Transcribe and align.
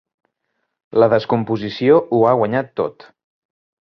La 1.03 1.09
descomposició 1.13 1.99
ho 2.17 2.23
ha 2.31 2.35
guanyat 2.41 2.73
tot. 2.83 3.07